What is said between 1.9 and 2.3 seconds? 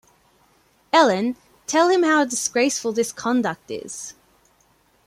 how